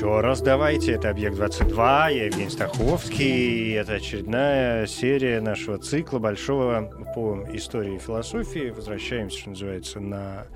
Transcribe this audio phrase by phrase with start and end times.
[0.00, 0.92] Еще раз давайте.
[0.92, 1.76] Это «Объект-22».
[1.76, 3.74] Я Евгений Стаховский.
[3.74, 8.70] Это очередная серия нашего цикла большого по истории и философии.
[8.70, 10.46] Возвращаемся, что называется, на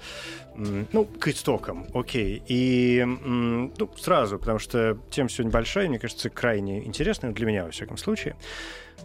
[0.55, 2.43] ну, к истокам, окей.
[2.49, 7.71] И ну, сразу, потому что тема сегодня большая, мне кажется, крайне интересная, для меня, во
[7.71, 8.37] всяком случае.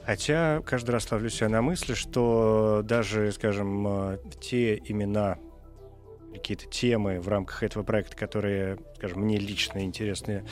[0.05, 5.37] Хотя каждый раз ловлю себя на мысли, что даже, скажем, э, те имена,
[6.34, 10.43] какие-то темы в рамках этого проекта, которые, скажем, мне лично интересны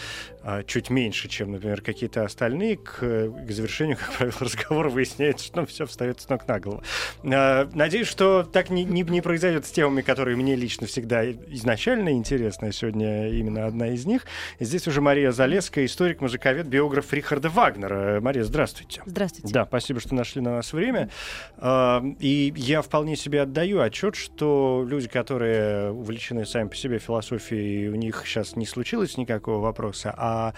[0.41, 5.65] а, чуть меньше, чем, например, какие-то остальные, к, к завершению, как правило, разговора выясняется, что
[5.65, 6.81] все встает с ног на голову.
[7.25, 12.11] А, надеюсь, что так не, не, не произойдет с темами, которые мне лично всегда изначально
[12.11, 12.71] интересны.
[12.71, 14.25] Сегодня именно одна из них.
[14.59, 18.21] И здесь уже Мария Залеская, историк, музыковед, биограф Рихарда Вагнера.
[18.21, 19.01] Мария, здравствуйте.
[19.05, 19.53] Здравствуйте.
[19.53, 21.09] Да, спасибо, что нашли на нас время.
[21.57, 27.89] А, и я вполне себе отдаю отчет, что люди, которые увлечены сами по себе философией,
[27.89, 30.53] у них сейчас не случилось никакого вопроса, а,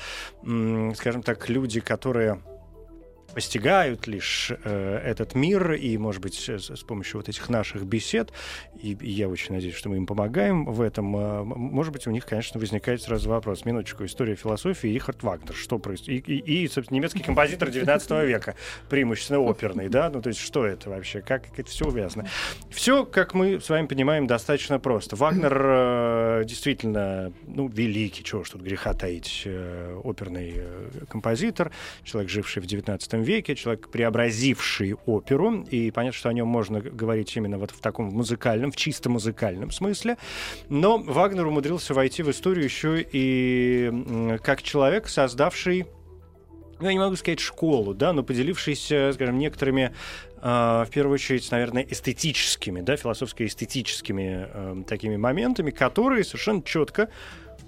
[0.96, 2.40] скажем так, люди, которые
[3.34, 8.32] постигают лишь э, этот мир, и, может быть, с, помощью вот этих наших бесед,
[8.82, 12.26] и, я очень надеюсь, что мы им помогаем в этом, э, может быть, у них,
[12.26, 13.66] конечно, возникает сразу вопрос.
[13.66, 16.28] Минуточку, история философии Рихард Вагнер, что происходит?
[16.28, 18.56] И, и, и, собственно, немецкий композитор 19 века,
[18.90, 20.10] преимущественно оперный, да?
[20.10, 21.22] Ну, то есть, что это вообще?
[21.22, 22.28] Как, это все увязано?
[22.70, 25.16] Все, как мы с вами понимаем, достаточно просто.
[25.16, 29.48] Вагнер э, действительно, ну, великий, чего ж тут греха таить,
[30.04, 30.62] оперный
[31.10, 31.72] композитор,
[32.04, 37.36] человек, живший в 19 веке, человек, преобразивший оперу, и понятно, что о нем можно говорить
[37.36, 40.18] именно вот в таком музыкальном, в чисто музыкальном смысле.
[40.70, 45.86] Но Вагнер умудрился войти в историю еще и как человек, создавший
[46.80, 49.94] ну, я не могу сказать школу, да, но поделившийся, скажем, некоторыми,
[50.38, 57.10] э, в первую очередь, наверное, эстетическими, да, философско-эстетическими э, такими моментами, которые совершенно четко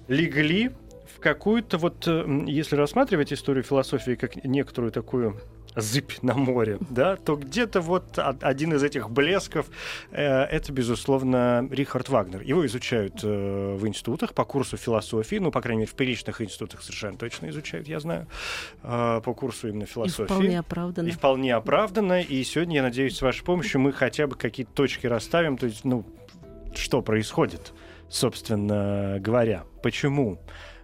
[0.07, 0.71] легли
[1.21, 5.39] какую-то вот, э, если рассматривать историю философии как некоторую такую
[5.75, 9.67] зыбь на море, да, то где-то вот один из этих блесков
[10.11, 12.41] э, это, безусловно, Рихард Вагнер.
[12.41, 16.81] Его изучают э, в институтах по курсу философии, ну, по крайней мере, в приличных институтах
[16.81, 18.27] совершенно точно изучают, я знаю,
[18.83, 20.23] э, по курсу именно философии.
[20.23, 21.07] И вполне оправданно.
[21.07, 22.21] И вполне оправданно.
[22.21, 25.85] И сегодня, я надеюсь, с вашей помощью мы хотя бы какие-то точки расставим, то есть,
[25.85, 26.05] ну,
[26.75, 27.73] что происходит,
[28.09, 29.63] собственно говоря.
[29.83, 30.39] Почему?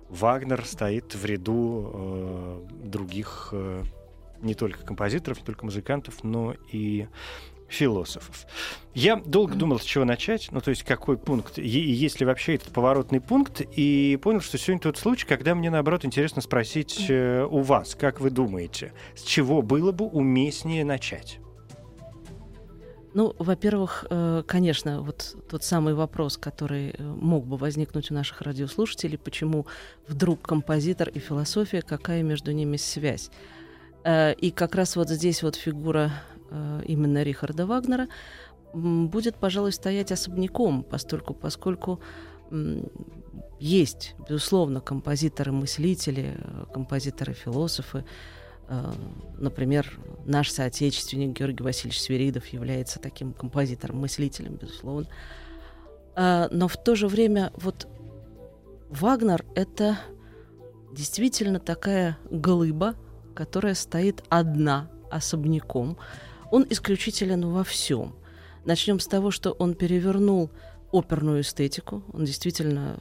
[0.10, 3.84] Вагнер стоит в ряду э, других э,
[4.42, 7.08] не только композиторов, не только музыкантов, но и
[7.68, 8.46] философов.
[8.94, 12.56] Я долго думал, с чего начать, ну то есть какой пункт, и есть ли вообще
[12.56, 17.46] этот поворотный пункт, и понял, что сегодня тот случай, когда мне наоборот интересно спросить э,
[17.50, 21.40] у вас, как вы думаете, с чего было бы уместнее начать?
[23.18, 28.42] Ну, во-первых, э, конечно, вот тот самый вопрос, который э, мог бы возникнуть у наших
[28.42, 29.66] радиослушателей, почему
[30.08, 33.32] вдруг композитор и философия, какая между ними связь?
[34.04, 36.12] Э, и как раз вот здесь вот фигура
[36.88, 38.08] именно Рихарда Вагнера
[38.74, 42.00] будет, пожалуй, стоять особняком, постольку, поскольку
[43.60, 46.38] есть, безусловно, композиторы-мыслители,
[46.72, 48.06] композиторы-философы,
[49.38, 55.08] например, наш соотечественник Георгий Васильевич Свиридов является таким композитором, мыслителем, безусловно.
[56.16, 57.88] Э, но в то же время вот
[58.90, 59.98] Вагнер— это
[60.92, 62.96] действительно такая глыба,
[63.36, 65.98] которая стоит одна, особняком.
[66.52, 68.16] Он исключителен во всем.
[68.66, 70.50] Начнем с того, что он перевернул
[70.92, 72.04] оперную эстетику.
[72.14, 72.98] Он действительно,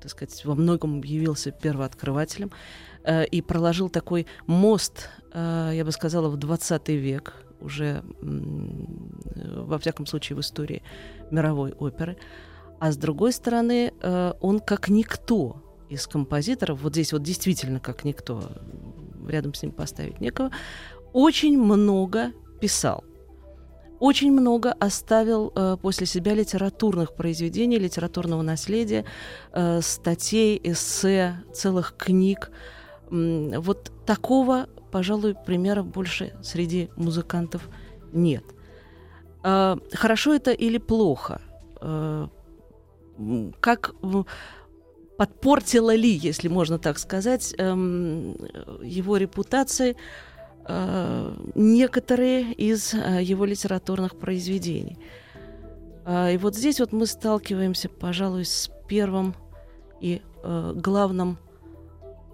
[0.00, 2.50] так сказать, во многом явился первооткрывателем.
[3.04, 10.06] Э, и проложил такой мост, э, я бы сказала, в 20 век, уже во всяком
[10.06, 10.82] случае в истории
[11.30, 12.16] мировой оперы.
[12.78, 18.04] А с другой стороны, э, он как никто из композиторов, вот здесь вот действительно как
[18.04, 18.52] никто,
[19.28, 20.50] рядом с ним поставить некого,
[21.12, 23.04] очень много писал.
[23.98, 29.04] Очень много оставил э, после себя литературных произведений, литературного наследия,
[29.52, 32.50] э, статей, эссе, целых книг.
[33.10, 37.68] Вот такого, пожалуй, примера больше среди музыкантов
[38.12, 38.44] нет.
[39.42, 41.40] А, хорошо это или плохо?
[41.80, 42.28] А,
[43.60, 43.94] как
[45.16, 48.36] подпортила ли, если можно так сказать, эм,
[48.82, 49.94] его репутации
[50.66, 54.98] э, некоторые из его литературных произведений.
[56.08, 59.34] И вот здесь вот мы сталкиваемся, пожалуй, с первым
[60.00, 61.38] и э, главным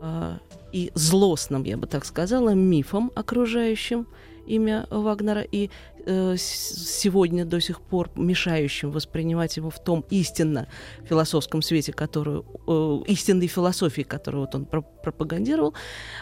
[0.00, 0.38] э,
[0.72, 4.06] и злостным, я бы так сказала, мифом окружающим
[4.46, 5.70] имя Вагнера и
[6.06, 10.68] э, сегодня до сих пор мешающим воспринимать его в том истинно
[11.04, 15.74] философском свете, которую э, истинной философии, которую вот он про пропагандировал,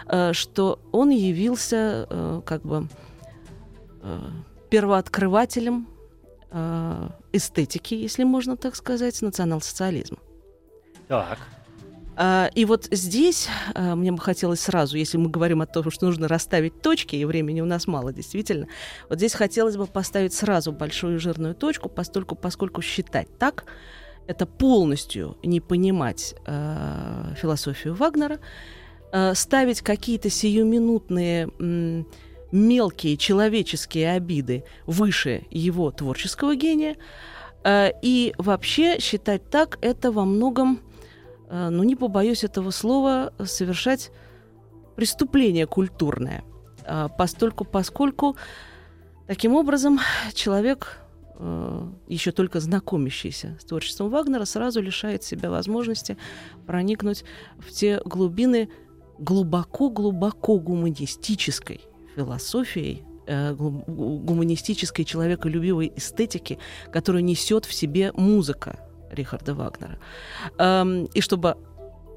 [0.07, 2.89] э, что он явился как бы
[4.71, 5.89] первооткрывателем
[7.33, 10.19] эстетики, если можно так сказать, национал-социализма.
[11.09, 11.39] Так.
[12.17, 16.07] А, и вот здесь а, мне бы хотелось сразу, если мы говорим о том, что
[16.07, 18.69] нужно расставить точки, и времени у нас мало, действительно,
[19.09, 23.65] вот здесь хотелось бы поставить сразу большую жирную точку, постольку, поскольку считать так,
[24.27, 28.39] это полностью не понимать э, философию Вагнера,
[29.13, 32.07] э, ставить какие-то сиюминутные м,
[32.53, 36.97] мелкие человеческие обиды выше его творческого гения,
[37.65, 40.94] э, и вообще считать так это во многом Э,
[41.55, 44.11] ну, не побоюсь этого слова, совершать
[44.97, 46.43] преступление культурное.
[46.85, 48.37] Э, постольку, поскольку
[49.29, 50.01] таким образом
[50.35, 50.99] человек,
[51.39, 56.17] э, еще только знакомящийся с творчеством Вагнера, сразу лишает себя возможности
[56.67, 57.25] проникнуть
[57.59, 58.69] в те глубины
[59.19, 61.83] глубоко-глубоко гуманистической
[62.17, 66.59] философией, гуманистической человеколюбивой эстетики,
[66.93, 69.99] которую несет в себе музыка Рихарда Вагнера.
[70.59, 71.57] Эм, и чтобы,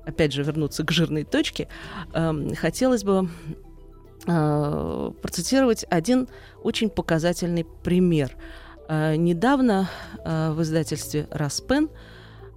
[0.06, 1.68] опять же, вернуться к жирной точке,
[2.14, 3.30] эм, хотелось бы
[4.26, 6.28] э, процитировать один
[6.64, 8.36] очень показательный пример.
[8.90, 9.90] Э, недавно
[10.24, 11.90] э, в издательстве «Распен»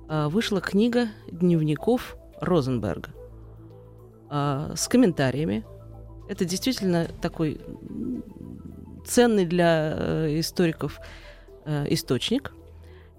[0.08, 3.10] вышла книга дневников Розенберга
[4.28, 5.64] с комментариями.
[6.28, 7.60] Это действительно такой
[9.06, 10.98] ценный для историков
[11.64, 12.52] источник.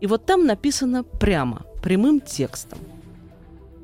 [0.01, 2.80] И вот там написано прямо, прямым текстом.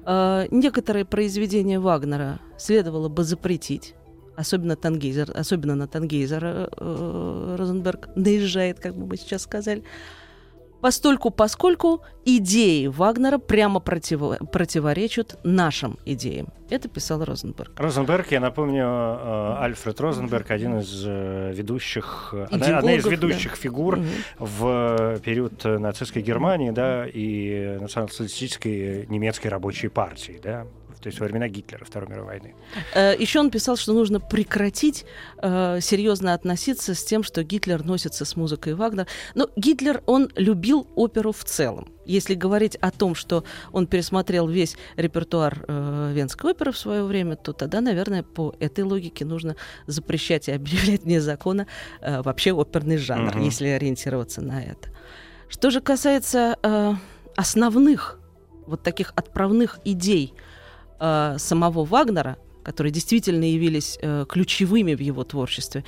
[0.06, 3.94] Э, некоторые произведения Вагнера следовало бы запретить,
[4.36, 9.84] особенно Тангейзер, особенно на Тангейзера э, Розенберг наезжает, как бы мы сейчас сказали
[10.82, 14.22] постольку поскольку идеи Вагнера прямо против,
[14.52, 16.48] противоречат нашим идеям.
[16.70, 17.72] Это писал Розенберг.
[17.80, 23.58] Розенберг, я напомню, э, Альфред Розенберг, один из э, ведущих, одна, одна из ведущих да.
[23.58, 24.06] фигур угу.
[24.40, 30.68] в период нацистской Германии, да, и национал-социалистической немецкой рабочей партии, да,
[31.02, 32.56] то есть во времена Гитлера, Второй мировой войны.
[32.94, 35.06] Э, Еще он писал, что нужно прекратить
[35.42, 39.08] э, серьезно относиться с тем, что Гитлер носится с музыкой Вагнера.
[39.36, 41.90] Но Гитлер, он любил оперу в целом.
[42.06, 47.36] Если говорить о том, что он пересмотрел весь репертуар э, Венской оперы в свое время,
[47.36, 49.56] то тогда, наверное, по этой логике нужно
[49.88, 51.68] запрещать и объявлять вне закона
[52.02, 53.46] э, вообще оперный жанр, uh-huh.
[53.46, 54.90] если ориентироваться на это.
[55.50, 56.94] Что же касается э,
[57.36, 58.20] основных
[58.66, 60.34] вот таких отправных идей
[61.00, 65.84] э, самого Вагнера, которые действительно явились э, ключевыми в его творчестве,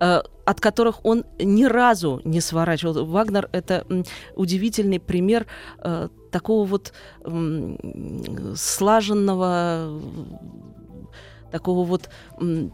[0.00, 3.04] э, от которых он ни разу не сворачивал.
[3.04, 3.86] Вагнер— это
[4.34, 5.46] удивительный пример
[5.78, 6.94] э, такого вот
[7.24, 10.00] м, слаженного,
[11.50, 12.08] такого вот
[12.40, 12.72] м,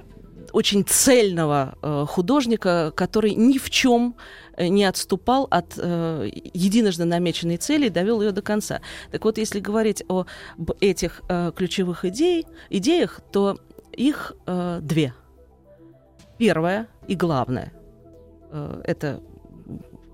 [0.52, 4.14] очень цельного э, художника, который ни в чем
[4.58, 8.80] не отступал от э, единожды намеченной цели и довел ее до конца.
[9.10, 10.28] Так вот, если говорить об
[10.80, 13.58] этих э, ключевых идей, идеях, то
[13.92, 15.14] их э, две.
[16.38, 17.72] Первое и главное
[18.50, 19.22] э, это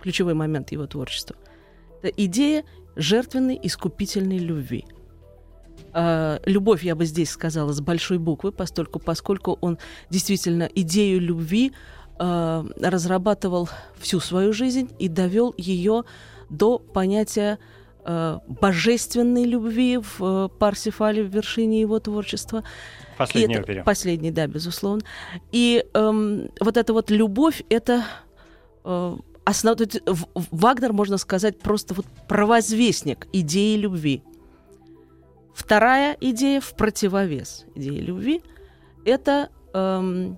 [0.03, 1.37] ключевой момент его творчества.
[2.03, 2.65] Это идея
[2.97, 4.85] жертвенной искупительной любви.
[5.93, 9.79] Uh, любовь, я бы здесь сказала, с большой буквы, постольку, поскольку он
[10.11, 11.73] действительно идею любви
[12.19, 16.05] э, разрабатывал всю свою жизнь и довел ее
[16.51, 17.59] до понятия
[18.05, 22.65] э, божественной любви в э, Парсифале, в вершине его творчества.
[23.19, 23.83] Последний опере.
[23.83, 25.03] Последний, да, безусловно.
[25.53, 28.05] И э, вот эта вот любовь, это
[28.85, 29.79] э, основ...
[30.35, 34.23] Вагнер, можно сказать, просто вот провозвестник идеи любви.
[35.55, 38.43] Вторая идея в противовес идеи любви–
[39.05, 40.37] это эм,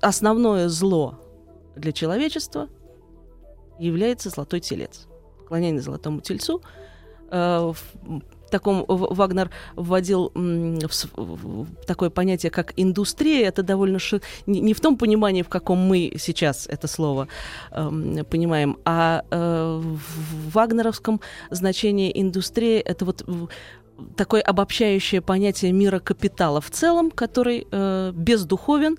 [0.00, 1.20] основное зло
[1.76, 2.68] для человечества
[3.78, 5.06] является золотой телец.
[5.38, 6.62] Поклонение золотому тельцу.
[7.30, 13.46] Э, в таком Вагнер вводил в, такое понятие, как индустрия.
[13.46, 14.20] Это довольно ши...
[14.46, 17.28] не, в том понимании, в каком мы сейчас это слово
[17.70, 23.24] э, понимаем, а э, в вагнеровском значении индустрия это вот
[24.16, 28.96] такое обобщающее понятие мира капитала в целом, который э, бездуховен,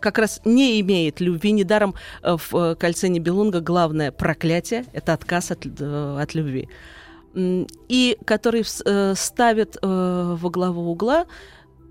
[0.00, 1.52] как раз не имеет любви.
[1.52, 6.68] Недаром э, в э, «Кольце Нибелунга» главное проклятие— это отказ от, э, от любви.
[7.34, 11.26] И который э, ставит э, во главу угла,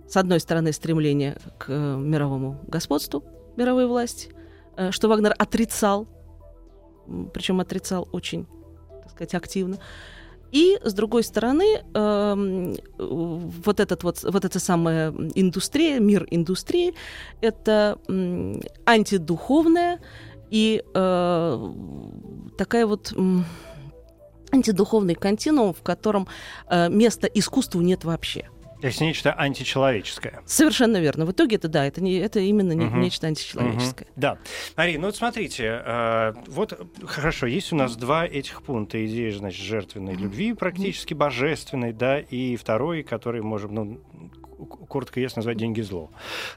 [0.08, 3.24] с одной стороны, стремление к э, мировому господству
[3.56, 4.34] мировой власти,
[4.76, 6.08] э, что Вагнер отрицал,
[7.34, 8.48] причем отрицал очень,
[9.04, 9.78] так сказать, активно.
[10.52, 16.94] И с другой стороны, э, вот этот вот вот эта самая индустрия, мир индустрии,
[17.42, 20.00] это э, антидуховная
[20.50, 21.74] и э,
[22.58, 23.14] такая вот
[24.52, 26.28] антидуховный континуум, в котором
[26.68, 28.50] э, места искусству нет вообще.
[28.82, 30.42] То есть нечто античеловеческое.
[30.46, 31.26] Совершенно верно.
[31.26, 32.98] В итоге это да, это, не, это именно не, угу.
[32.98, 34.08] нечто античеловеческое.
[34.08, 34.14] Угу.
[34.16, 34.38] Да.
[34.78, 39.62] Мария, ну вот смотрите, э, вот хорошо, есть у нас два этих пункта идеи, значит,
[39.62, 44.02] жертвенной любви, практически божественной, да, и второй, который можем, ну,
[44.88, 46.12] коротко ясно назвать деньги зло.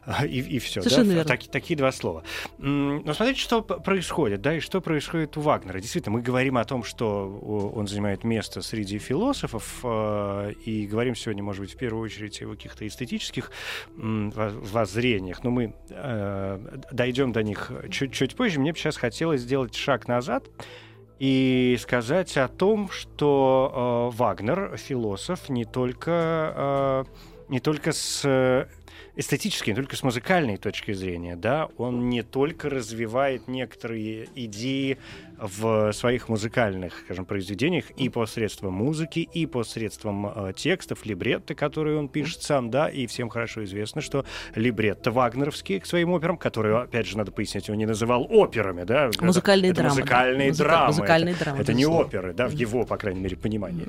[0.25, 0.82] И, и все.
[0.82, 1.14] Совершенно да?
[1.14, 1.28] верно.
[1.28, 2.25] Так, такие два слова.
[2.59, 5.80] Но смотрите, что происходит, да, и что происходит у Вагнера.
[5.80, 7.28] Действительно, мы говорим о том, что
[7.75, 12.50] он занимает место среди философов, э, и говорим сегодня, может быть, в первую очередь о
[12.50, 13.50] каких-то эстетических
[13.97, 18.61] воззрениях, но мы э, дойдем до них чуть-чуть позже.
[18.61, 20.49] Мне бы сейчас хотелось сделать шаг назад
[21.23, 27.04] и сказать о том, что э, Вагнер, философ, не только э,
[27.49, 28.66] не только с э,
[29.16, 34.99] эстетической, не только с музыкальной точки зрения, да, он не только развивает некоторые идеи
[35.38, 42.08] в своих музыкальных, скажем, произведениях и посредством музыки, и посредством э, текстов, либретто, которые он
[42.08, 47.06] пишет сам, да, и всем хорошо известно, что либретто вагнеровские к своим операм, которые, опять
[47.06, 50.58] же, надо пояснить, он не называл операми, да, музыкальные это, драмы, музыкальные да.
[50.58, 53.88] драмы, музыкальные это, драмы, это не оперы, да, в его, по крайней мере, понимании.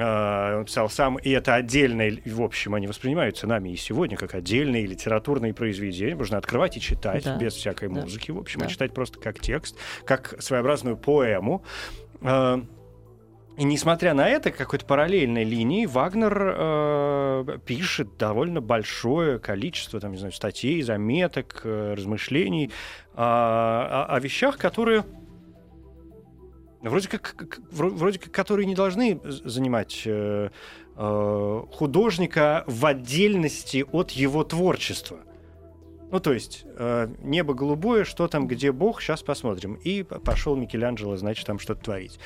[0.00, 4.34] А, он писал сам, и это отдельные, в общем, они воспринимаются нами и сегодня как
[4.34, 6.14] отдельные литературные произведения.
[6.14, 7.36] Можно открывать и читать да.
[7.36, 8.00] без всякой да.
[8.00, 8.66] музыки, в общем, да.
[8.66, 11.64] и читать просто как текст, как своеобразную поэму.
[12.22, 12.62] А,
[13.58, 20.18] и несмотря на это, какой-то параллельной линии, Вагнер э, пишет довольно большое количество там, не
[20.18, 22.70] знаю, статей, заметок, э, размышлений э,
[23.16, 25.04] о, о вещах, которые
[26.82, 30.50] Вроде как, вроде как, которые не должны занимать э,
[30.96, 35.18] э, художника в отдельности от его творчества.
[36.10, 39.74] Ну, то есть, э, небо голубое, что там, где Бог, сейчас посмотрим.
[39.74, 42.18] И пошел Микеланджело, значит, там что-то творить.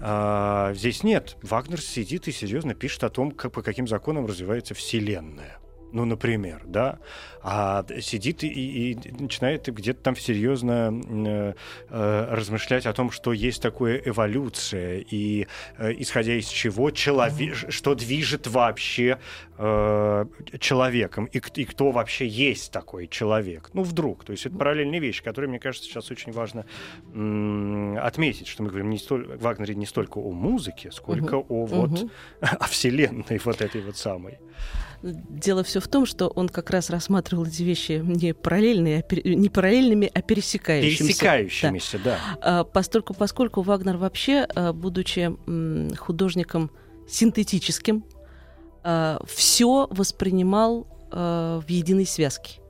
[0.00, 1.36] А, здесь нет.
[1.42, 5.58] Вагнер сидит и серьезно пишет о том, как, по каким законам развивается Вселенная
[5.92, 6.98] ну, например, да,
[7.42, 11.54] а сидит и, и начинает где-то там серьезно э,
[11.88, 15.46] э, размышлять о том, что есть такое эволюция, и
[15.78, 19.18] э, исходя из чего человек, что движет вообще
[19.56, 20.24] э,
[20.60, 23.70] человеком, и, и кто вообще есть такой человек.
[23.72, 24.24] Ну, вдруг.
[24.24, 26.66] То есть это параллельные вещи, которые, мне кажется, сейчас очень важно
[27.14, 31.62] м- отметить, что мы говорим не столь, в Вагнере не столько о музыке, сколько угу.
[31.62, 32.10] о вот угу.
[32.40, 34.38] о вселенной вот этой вот самой.
[35.02, 39.48] Дело все в том, что он как раз рассматривал эти вещи не, параллельные, а не
[39.48, 41.04] параллельными, а пересекающимися.
[41.04, 42.18] Пересекающимися, да.
[42.34, 42.38] да.
[42.60, 45.30] А, поскольку, поскольку Вагнер вообще, а, будучи
[45.96, 46.70] художником
[47.08, 48.04] синтетическим,
[48.82, 52.60] а, все воспринимал в единой связке.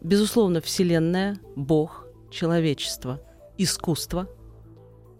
[0.00, 3.20] Безусловно, Вселенная, Бог, человечество,
[3.58, 4.26] искусство—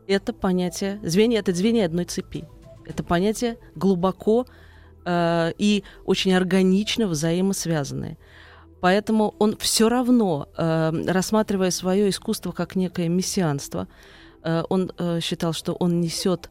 [0.09, 2.47] это понятие, звенья, это звенья одной цепи.
[2.87, 4.47] Это понятие глубоко
[5.09, 8.17] э, и очень органично взаимосвязанные.
[8.81, 13.89] Поэтому он все равно, э, рассматривая свое искусство как некое мессианство,
[14.45, 16.51] э, он э, считал, что он несет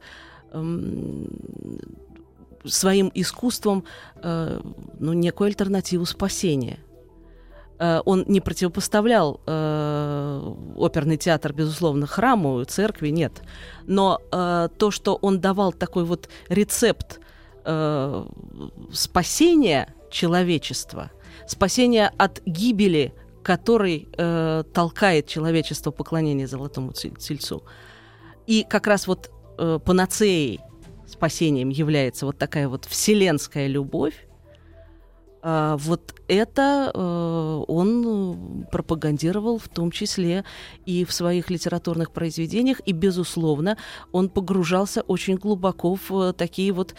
[0.51, 1.25] э,
[2.65, 3.83] своим искусством
[4.15, 4.59] э,
[4.99, 6.79] ну, некую альтернативу спасения.
[7.79, 13.41] Э, он не противопоставлял э, оперный театр, безусловно, храму, церкви, нет.
[13.85, 17.21] Но э, то, что он давал такой вот рецепт
[17.67, 18.25] э,
[18.91, 21.11] спасения человечества,
[21.45, 27.63] спасения от гибели, который э, толкает человечество поклонение золотому тельцу.
[28.47, 30.61] И как раз вот э, панацеей,
[31.05, 34.26] спасением является вот такая вот вселенская любовь,
[35.41, 40.43] а, вот это э, он пропагандировал в том числе
[40.85, 43.77] и в своих литературных произведениях, и, безусловно,
[44.11, 46.95] он погружался очень глубоко в такие вот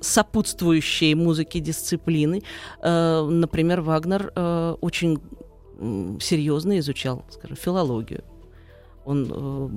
[0.00, 2.42] сопутствующие музыке дисциплины.
[2.80, 5.20] Э, например, Вагнер э, очень
[6.20, 8.24] серьезно изучал, скажем, филологию
[9.08, 9.68] Он э,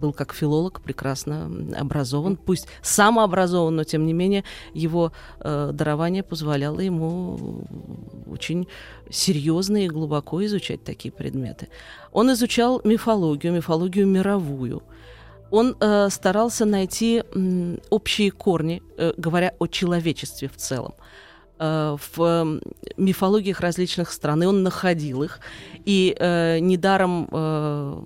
[0.00, 4.42] был как филолог прекрасно образован, пусть самообразован, но тем не менее
[4.74, 7.64] его э, дарование позволяло ему
[8.26, 8.66] очень
[9.10, 11.68] серьезно и глубоко изучать такие предметы.
[12.12, 14.82] Он изучал мифологию, мифологию мировую.
[15.50, 20.94] Он э, старался найти м, общие корни, э, говоря о человечестве в целом
[21.60, 22.60] э, в
[22.96, 25.38] мифологиях различных стран, и он находил их.
[25.84, 28.02] И э, недаром э,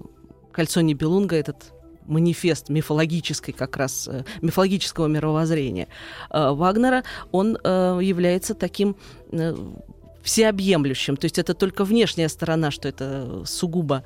[0.58, 1.72] «Кольцо Нибелунга» этот
[2.04, 5.86] манифест мифологической как раз э, мифологического мировоззрения
[6.30, 8.96] э, Вагнера, он э, является таким
[10.24, 11.16] всеобъемлющим.
[11.16, 14.02] То есть это только внешняя сторона, что это сугубо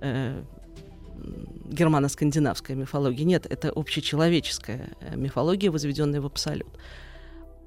[0.00, 3.24] германо-скандинавская мифология.
[3.24, 6.68] Нет, это общечеловеческая мифология, возведенная в абсолют.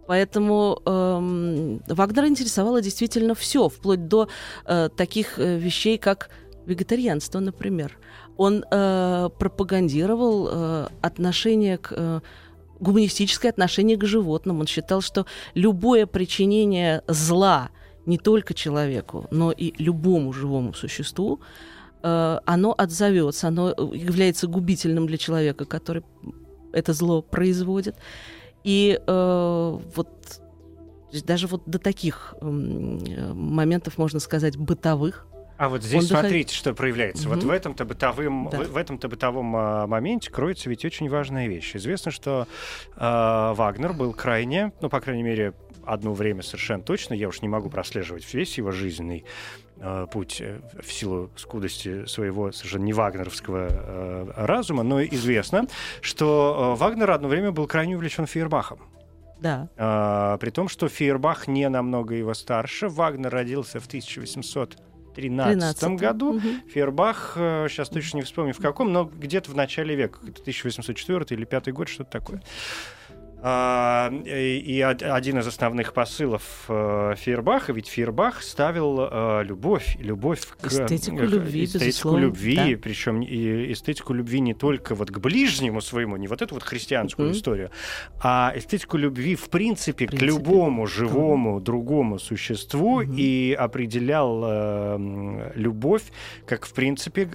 [0.08, 4.30] Поэтому эм, Вагнера интересовало действительно все, вплоть до
[4.66, 6.30] э, таких вещей, как
[6.70, 7.98] вегетарианство, например.
[8.38, 12.22] Он э, пропагандировал э, отношение к э,
[12.80, 14.60] гуманистическое отношение к животным.
[14.60, 17.70] Он считал, что любое причинение зла
[18.06, 21.40] не только человеку, но и любому живому существу,
[22.04, 26.04] э, оно отзовется, оно является губительным для человека, который
[26.72, 27.96] это зло производит.
[28.64, 30.42] И э, вот
[31.26, 35.28] даже вот до таких э, моментов, можно сказать, бытовых,
[35.60, 36.58] а вот здесь он смотрите, доход...
[36.58, 37.28] что проявляется.
[37.28, 37.36] Угу.
[37.36, 38.60] Вот в этом-то бытовом, да.
[38.60, 41.76] в, в этом-то бытовом а, моменте кроется ведь очень важная вещь.
[41.76, 42.48] Известно, что
[42.96, 47.50] а, Вагнер был крайне, ну, по крайней мере, одно время совершенно точно, я уж не
[47.50, 49.26] могу прослеживать весь его жизненный
[49.78, 55.68] э, путь э, в силу скудости своего совершенно не вагнеровского э, разума, но известно,
[56.02, 58.80] что э, Вагнер одно время был крайне увлечен Фейербахом.
[59.40, 59.70] Да.
[59.78, 62.90] А, при том, что Фейербах не намного его старше.
[62.90, 64.78] Вагнер родился в 1800
[65.10, 66.36] 13 году.
[66.36, 66.48] Угу.
[66.74, 71.74] Фербах, сейчас точно не вспомню в каком, но где-то в начале века, 1804 или 5
[71.74, 72.42] год, что-то такое.
[73.42, 80.68] А, и один из основных посылов э, Фейербаха, ведь Фейербах ставил э, любовь, любовь к
[80.68, 82.82] эстетику любви, эстетику любви, да.
[82.82, 87.30] причем и эстетику любви не только вот к ближнему своему, не вот эту вот христианскую
[87.30, 87.34] mm-hmm.
[87.34, 87.72] историю,
[88.22, 90.18] а эстетику любви в принципе, в принципе.
[90.18, 91.64] к любому живому mm-hmm.
[91.64, 93.16] другому существу mm-hmm.
[93.16, 96.04] и определял э, любовь
[96.46, 97.30] как в принципе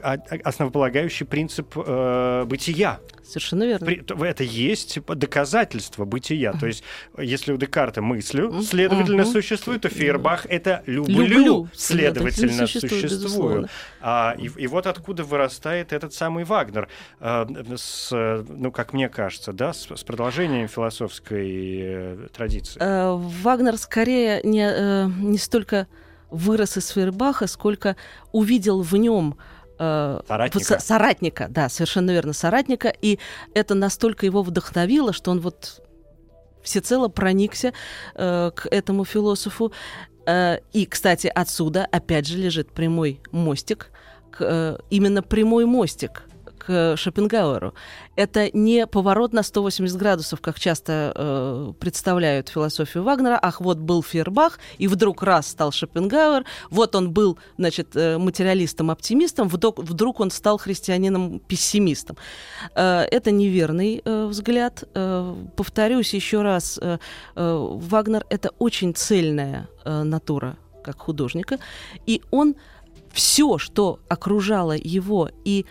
[0.44, 3.00] основополагающий принцип э, бытия.
[3.26, 3.86] Совершенно верно.
[3.86, 6.52] При, это есть доказательство бытия.
[6.52, 6.84] То есть,
[7.18, 9.32] если у Декарта мыслю, следовательно, uh-huh.
[9.32, 13.68] существует, то Фейербах это люблю, люблю следовательно, существую.
[14.00, 16.88] А, и, и вот откуда вырастает этот самый Вагнер,
[17.20, 22.78] а, с, ну, как мне кажется, да, с, с продолжением философской э, традиции.
[22.80, 25.86] Э, Вагнер скорее не, э, не столько
[26.30, 27.96] вырос из Фейербаха, сколько
[28.32, 29.36] увидел в нем
[29.78, 30.80] Э, соратника.
[30.80, 33.18] соратника, да, совершенно верно, соратника, и
[33.54, 35.82] это настолько его вдохновило, что он вот
[36.62, 37.72] всецело проникся
[38.14, 39.72] э, к этому философу.
[40.26, 43.90] Э, и, кстати, отсюда опять же лежит прямой мостик,
[44.30, 46.24] к, э, именно прямой мостик
[46.66, 47.74] к Шопенгауэру.
[48.16, 53.38] Это не поворот на 180 градусов, как часто э, представляют философию Вагнера.
[53.40, 56.44] Ах, вот был Фейербах, и вдруг раз стал Шопенгауэр.
[56.70, 62.16] Вот он был, значит, э, материалистом-оптимистом, вдруг, вдруг он стал христианином-пессимистом.
[62.74, 64.84] Э, это неверный э, взгляд.
[64.94, 66.98] Э, повторюсь еще раз, э,
[67.36, 71.58] э, Вагнер— это очень цельная э, натура как художника,
[72.06, 72.54] и он
[73.14, 75.64] все, что окружало его и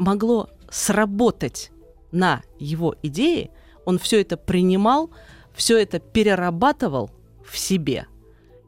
[0.00, 1.70] могло сработать
[2.10, 3.50] на его идеи,
[3.84, 5.10] он все это принимал,
[5.54, 7.10] все это перерабатывал
[7.44, 8.06] в себе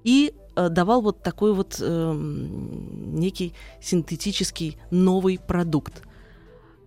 [0.04, 6.02] и э, давал вот такой вот э, некий синтетический новый продукт.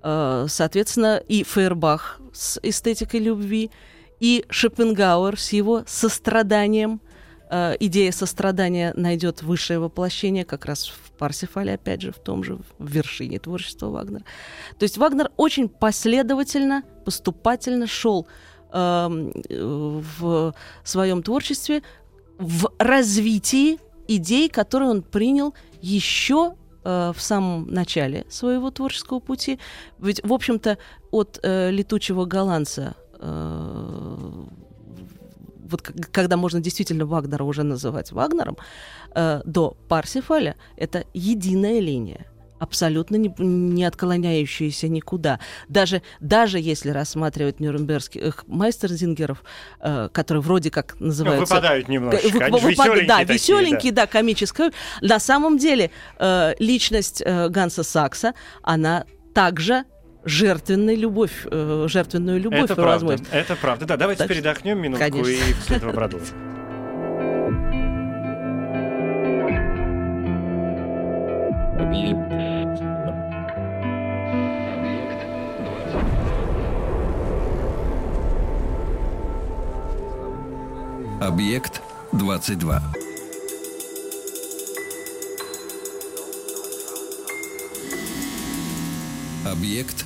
[0.03, 3.71] Э, соответственно, и Фейербах с эстетикой любви,
[4.19, 7.01] и Шопенгауэр с его состраданием.
[7.49, 12.57] Э, идея сострадания найдет высшее воплощение как раз в Парсифале, опять же, в том же,
[12.79, 14.23] в вершине творчества Вагнера.
[14.79, 18.27] То есть Вагнер очень последовательно, поступательно шел
[18.71, 19.07] э,
[19.49, 21.83] в своем творчестве
[22.39, 23.77] в развитии
[24.07, 29.59] идей, которые он принял еще э, в самом начале своего творческого пути.
[29.99, 30.77] Ведь, в общем-то,
[31.11, 34.43] от э, летучего голландца э,
[35.65, 38.57] вот когда можно действительно Вагнера уже называть Вагнером,
[39.15, 42.25] э, до Парсифаля это единая линия
[42.59, 45.39] абсолютно не, не отклоняющиеся никуда.
[45.67, 49.43] Даже, даже если рассматривать нюрнбергских майстерзингеров,
[49.79, 51.53] э, которые вроде как называются...
[51.53, 52.27] Ну, выпадают немножко.
[52.27, 52.63] Вы, выпад...
[52.63, 54.71] веселенькие да, такие, веселенькие, да, да комические.
[55.01, 59.83] На самом деле э, личность э, Ганса Сакса, она также
[60.25, 63.85] жертвенную любовь, э, жертвенную любовь это правда, это правда.
[63.85, 65.31] Да, давайте Так передохнем минутку Конечно.
[65.31, 66.35] и после этого продолжим.
[81.21, 82.81] Объект 22.
[89.45, 90.05] Объект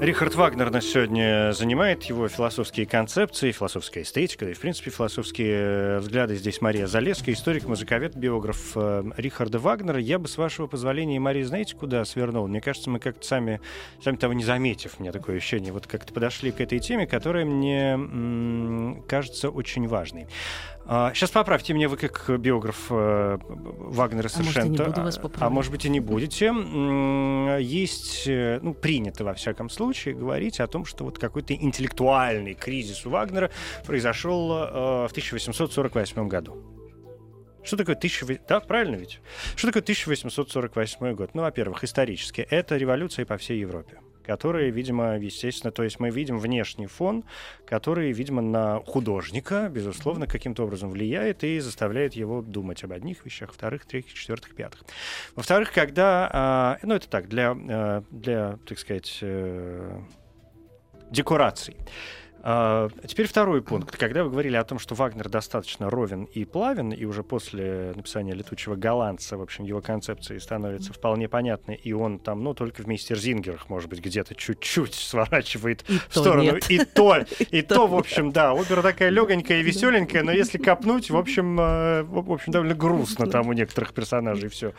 [0.00, 5.56] Рихард Вагнер нас сегодня занимает, его философские концепции, философская эстетика, да и, в принципе, философские
[5.56, 6.34] э, взгляды.
[6.34, 10.00] Здесь Мария Залеская, историк, музыковед, биограф э, Рихарда Вагнера.
[10.00, 12.48] Я бы, с вашего позволения, Мария, знаете, куда свернул?
[12.48, 13.60] Мне кажется, мы как-то сами,
[14.02, 17.44] сами того не заметив, у меня такое ощущение, вот как-то подошли к этой теме, которая
[17.44, 20.26] мне м, кажется очень важной.
[20.86, 24.64] А, Сейчас поправьте меня, вы как биограф э, Вагнера А может, совершенно...
[24.70, 25.52] не буду вас а поправлять.
[25.52, 26.46] может быть, и не будете.
[27.62, 33.06] Есть, э, ну, принято, во всяком случае, говорить о том, что вот какой-то интеллектуальный кризис
[33.06, 33.50] у Вагнера
[33.86, 36.62] произошел э, в 1848 году.
[37.62, 38.46] Что такое 1800...
[38.46, 39.20] Да, правильно ведь?
[39.56, 41.30] Что такое 1848 год?
[41.32, 42.42] Ну, во-первых, исторически.
[42.42, 47.24] Это революция по всей Европе которые, видимо, естественно, то есть мы видим внешний фон,
[47.66, 53.52] который, видимо, на художника, безусловно, каким-то образом влияет и заставляет его думать об одних вещах,
[53.52, 54.82] вторых, третьих, четвертых, пятых.
[55.36, 60.00] Во-вторых, когда, а, ну это так, для, а, для так сказать, э,
[61.10, 61.76] декораций.
[62.46, 63.96] А, Теперь второй пункт.
[63.96, 68.34] Когда вы говорили о том, что Вагнер достаточно ровен и плавен, и уже после написания
[68.34, 72.86] «Летучего голландца», в общем, его концепции становятся вполне понятны, и он там, ну, только в
[72.86, 76.42] «Мистерзингерах», может быть, где-то чуть-чуть сворачивает И в то сторону.
[76.42, 76.70] нет.
[76.70, 81.08] И то, и то в общем, да, опера такая легонькая и веселенькая, но если копнуть,
[81.08, 84.74] в общем, э, в общем, довольно грустно там у некоторых персонажей все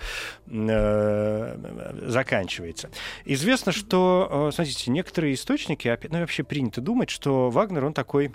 [2.05, 2.91] заканчивается.
[3.25, 8.31] Известно, что, э, смотрите, некоторые источники, ну, вообще принято думать, что Вагнер, он такой,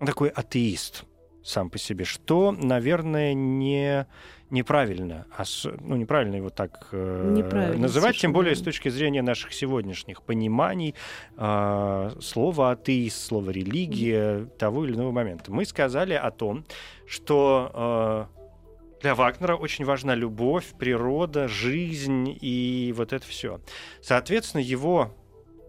[0.00, 1.04] он такой атеист
[1.42, 4.06] сам по себе, что, наверное, не
[4.50, 8.62] неправильно, ос- ну неправильно его так э, Неправильно, называть, тем совершенно более верно.
[8.62, 10.94] с точки зрения наших сегодняшних пониманий
[11.36, 15.52] э, слова атеист, слова религия того или иного момента.
[15.52, 16.64] Мы сказали о том,
[17.06, 23.60] что э, для Вагнера очень важна любовь, природа, жизнь и вот это все.
[24.00, 25.14] Соответственно, его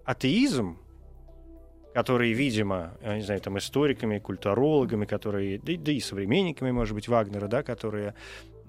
[0.06, 0.78] атеизм,
[1.98, 7.08] который, видимо, я не знаю, там историками, культурологами, которые, да, да и современниками, может быть,
[7.08, 8.14] Вагнера, да, которые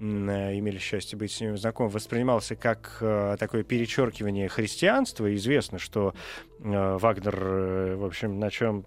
[0.00, 5.26] э, имели счастье быть с ним знакомы, воспринимался как э, такое перечеркивание христианства.
[5.26, 6.14] И известно, что
[6.60, 8.86] э, Вагнер, э, в общем, на чем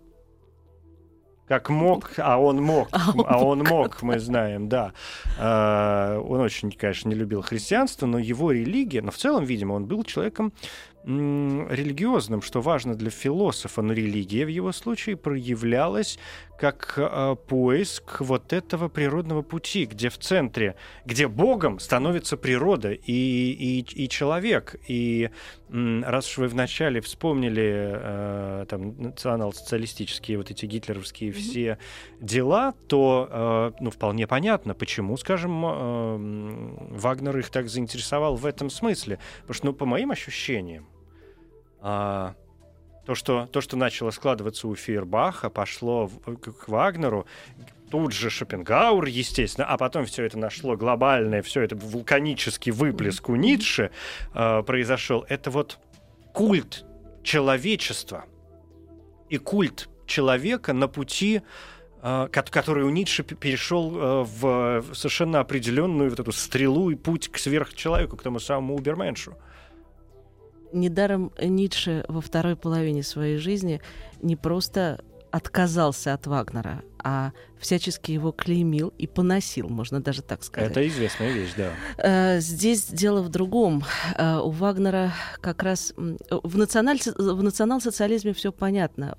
[1.48, 4.94] как мог, а он мог, А он а он мог, мы знаем, да.
[5.38, 9.86] Э, Он очень, конечно, не любил христианство, но его религия, но в целом, видимо, он
[9.86, 10.52] был человеком
[11.04, 16.20] религиозным, что важно для философа, но религия в его случае проявлялась
[16.62, 23.02] как э, поиск вот этого природного пути, где в центре, где Богом становится природа и,
[23.12, 24.76] и, и человек.
[24.88, 25.32] И
[25.72, 31.80] раз уж вы вначале вспомнили э, там национал-социалистические вот эти гитлеровские все
[32.20, 38.70] дела, то э, ну вполне понятно, почему, скажем, э, Вагнер их так заинтересовал в этом
[38.70, 40.86] смысле, потому что, ну по моим ощущениям
[41.84, 42.36] а,
[43.06, 47.26] то, что, то, что начало складываться у Фейербаха, пошло в- к, Вагнеру,
[47.90, 53.36] тут же Шопенгауэр, естественно, а потом все это нашло глобальное, все это вулканический выплеск у
[53.36, 53.92] Ницше
[54.34, 55.26] э, произошел.
[55.28, 55.78] Это вот
[56.34, 56.86] культ
[57.24, 58.26] человечества
[59.30, 61.42] и культ человека на пути
[62.02, 67.30] э, ко- который у Ницше перешел э, в совершенно определенную вот эту стрелу и путь
[67.30, 69.36] к сверхчеловеку, к тому самому Уберменшу.
[70.74, 73.82] Недаром Ницше во второй половине своей жизни
[74.22, 80.72] не просто отказался от Вагнера, а всячески его клеймил и поносил, можно даже так сказать.
[80.72, 81.72] Это известная вещь, да.
[81.98, 83.84] Э, Здесь дело в другом.
[84.18, 87.00] Э, У Вагнера как раз в, националь...
[87.18, 89.16] в национал-социализме все понятно.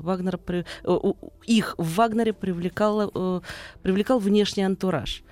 [0.85, 1.15] У-
[1.47, 3.41] их в Вагнере привлекал, э,
[3.83, 5.23] привлекал внешний антураж.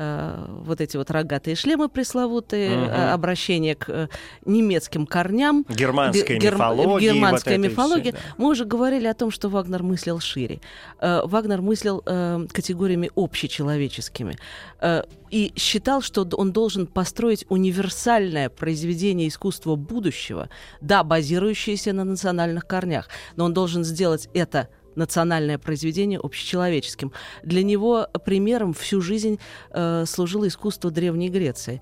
[0.00, 2.90] Э, вот эти вот рогатые шлемы пресловутые, угу.
[3.12, 4.08] обращение к э,
[4.44, 5.66] немецким корням.
[5.68, 7.12] Германская гер, мифология.
[7.12, 8.12] Германская вот мифология.
[8.12, 8.34] Все, да.
[8.38, 10.60] Мы уже говорили о том, что Вагнер мыслил шире.
[11.00, 14.36] Э, Вагнер мыслил э, категориями общечеловеческими.
[14.80, 20.48] Э, и считал, что он должен построить универсальное произведение искусства будущего,
[20.80, 27.12] да, базирующееся на национальных корнях, но он должен сделать это национальное произведение общечеловеческим.
[27.42, 29.38] Для него примером всю жизнь
[29.70, 31.80] э, служило искусство Древней Греции,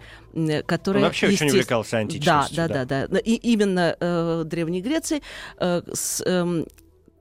[0.67, 1.01] которое...
[1.01, 1.49] Он вообще естественно...
[1.49, 2.57] очень увлекался античностью.
[2.57, 3.07] Да, да, да.
[3.09, 3.19] да.
[3.19, 5.23] И именно э, Древней Греции
[5.59, 6.23] э, с...
[6.25, 6.65] Э,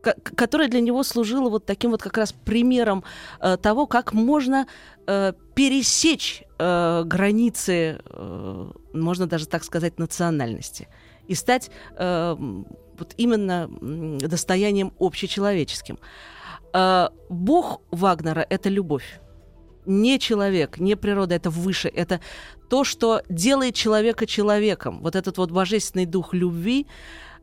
[0.01, 3.03] которая для него служила вот таким вот как раз примером
[3.41, 4.67] э, того, как можно
[5.05, 10.87] э, пересечь э, границы, э, можно даже так сказать, национальности
[11.27, 12.37] и стать э,
[12.99, 13.69] вот именно
[14.19, 15.99] достоянием общечеловеческим.
[16.73, 19.19] Э, Бог Вагнера— это любовь.
[19.85, 21.87] Не человек, не природа, это выше.
[21.87, 22.19] Это
[22.69, 24.99] то, что делает человека человеком.
[25.01, 26.87] Вот этот вот божественный дух любви.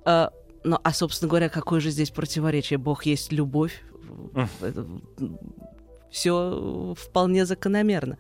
[0.04, 0.28] Э,
[0.64, 2.78] ну, а, собственно говоря, какое же здесь противоречие?
[2.78, 3.82] Бог есть любовь.
[6.10, 8.18] Все вполне закономерно.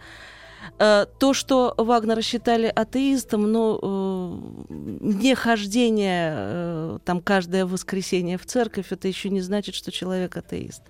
[0.78, 4.66] Э, то, что Вагнера считали атеистом, но ну,
[5.00, 10.82] не хождение э, там каждое воскресенье в церковь, это еще не значит, что человек атеист.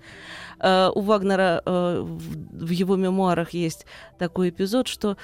[0.59, 3.85] Э, у Вагнера в его мемуарах есть
[4.17, 5.17] такой эпизод, что,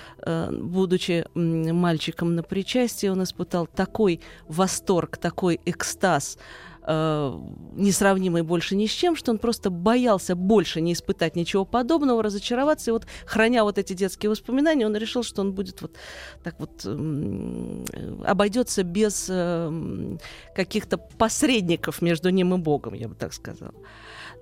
[0.52, 6.38] будучи мальчиком на причастии, он испытал такой восторг, такой экстаз
[6.86, 7.40] э,
[7.74, 12.92] несравнимый больше ни с чем, что он просто боялся больше не испытать ничего подобного, разочароваться.
[12.92, 15.96] И вот, храня вот эти детские воспоминания, он решил, что он будет вот
[16.44, 17.86] так вот э,
[18.26, 20.18] обойдется без э,
[20.56, 23.74] каких-то посредников между ним и Богом, я бы так сказала.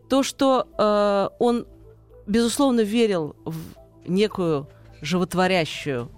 [0.10, 1.68] То, что э, он,
[2.26, 3.58] безусловно, верил в
[4.08, 4.68] некую
[5.02, 6.10] животворящую,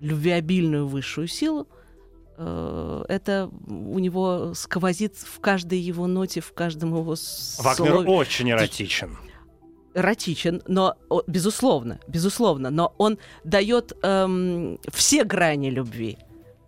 [0.00, 1.68] любвеобильную высшую силу,
[3.08, 7.14] это у него сквозит в каждой его ноте, в каждом его
[7.58, 8.08] Вагнер слове.
[8.08, 9.16] очень эротичен.
[9.94, 16.16] Эротичен, но безусловно, безусловно, но он дает эм, все грани любви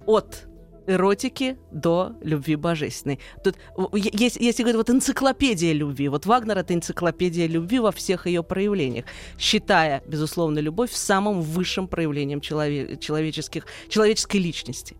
[0.06, 0.46] от
[0.86, 3.20] эротики до любви божественной.
[3.42, 3.56] Тут
[3.94, 6.08] есть, если говорить, вот энциклопедия любви.
[6.08, 9.04] Вот Вагнер— это энциклопедия любви во всех ее проявлениях,
[9.38, 14.96] считая, безусловно, любовь самым высшим проявлением челове- человеческих, человеческой личности.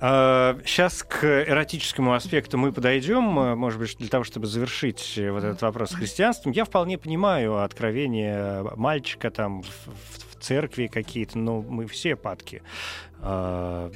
[0.00, 5.60] Сейчас к эротическому аспекту мы подойдем, может быть, для того, чтобы завершить э, вот этот
[5.60, 6.52] вопрос с христианством.
[6.52, 12.62] Я вполне понимаю откровение мальчика там в, в церкви какие-то, но мы все падки
[13.22, 13.90] на,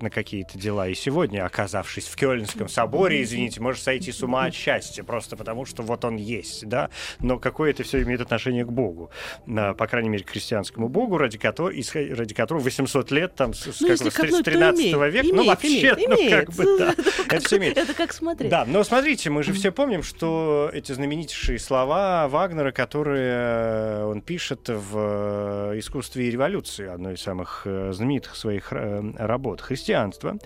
[0.00, 0.88] на какие-то дела.
[0.88, 5.64] И сегодня, оказавшись в Кёльнском соборе, извините, может сойти с ума от счастья, просто потому
[5.64, 9.10] что вот он есть, да, но какое это все имеет отношение к Богу,
[9.46, 13.80] э, по крайней мере, к христианскому Богу, ради которого, ради которого 800 лет, там, с,
[13.80, 17.56] ну, как, с 13 века, имеет, ну, вообще, имеет, ну, как бы, да, это, это,
[17.58, 17.76] имеет.
[17.76, 18.50] это как смотреть.
[18.50, 24.68] Да, но смотрите, мы же все помним, что эти знаменитейшие слова Вагнера, которые он пишет
[24.68, 29.60] в э, «Искусстве и революции», одной из самых э, знаменитых своих своих э, работ.
[29.60, 30.38] Христианство,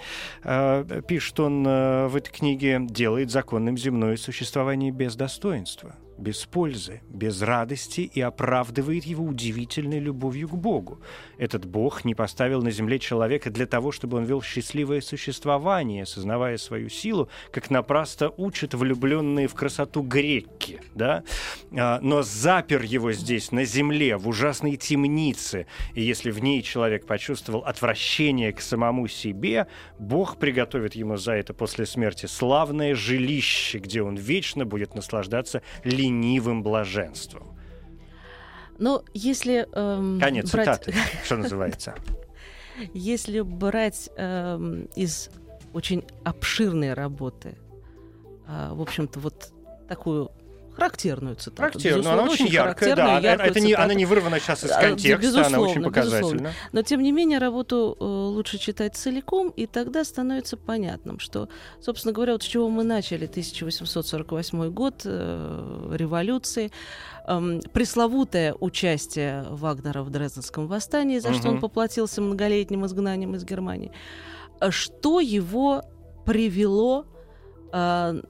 [0.45, 7.01] э, пишет он э, в этой книге, делает законным земное существование без достоинства– без пользы,
[7.09, 11.01] без радости и оправдывает его удивительной любовью к Богу.
[11.39, 16.57] Этот Бог не поставил на земле человека для того, чтобы он вел счастливое существование, осознавая
[16.57, 21.23] свою силу, как напрасно учат влюбленные в красоту греки, да?
[21.77, 27.07] А, но запер его здесь, на земле, в ужасной темнице, и если в ней человек
[27.07, 34.03] почувствовал отвращение к самому себе, Бог приготовит ему за это после смерти славное жилище, где
[34.03, 37.57] он вечно будет наслаждаться линией ленивым блаженством.
[38.79, 39.67] Ну, если...
[39.73, 40.85] Эм, Конец брать...
[40.85, 40.95] цитаты,
[41.25, 41.95] что называется.
[42.95, 45.31] Если брать эм, из
[45.73, 47.59] очень обширной работы,
[48.47, 49.53] э, в общем-то, вот
[49.89, 50.31] такую
[50.79, 51.57] характерную цитату.
[51.57, 53.19] Характерную, она очень, очень яркая, да.
[53.19, 56.21] Яркую это не, она не вырвана сейчас из а, контекста, безусловно, она очень показательна.
[56.21, 56.53] Безусловно.
[56.73, 61.49] Но, тем не менее, работу э, лучше читать целиком, и тогда становится понятным, что,
[61.81, 66.71] собственно говоря, вот с чего мы начали 1848 год, э, революции,
[67.27, 71.39] э, пресловутое участие Вагнера в Дрезденском восстании, за угу.
[71.39, 73.91] что он поплатился многолетним изгнанием из Германии,
[74.71, 75.83] что его
[76.25, 77.07] привело
[77.73, 78.21] э,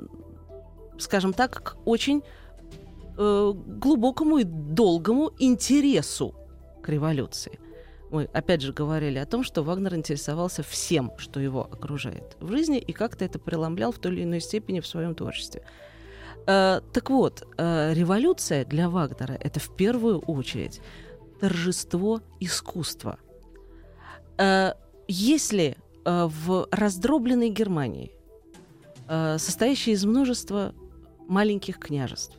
[0.99, 2.23] скажем так, к очень
[3.17, 6.35] э, глубокому и долгому интересу
[6.83, 7.59] к революции.
[8.11, 12.79] Мы опять же говорили о том, что Вагнер интересовался всем, что его окружает в жизни,
[12.79, 15.63] и как-то это преломлял в той или иной степени в своем творчестве.
[16.47, 20.81] Э, так вот, э, революция для Вагнера это в первую очередь
[21.41, 23.19] торжество искусства.
[24.39, 24.73] Э,
[25.07, 28.13] если э, в раздробленной Германии,
[29.09, 30.75] э, состоящей из множества
[31.29, 32.37] маленьких княжеств,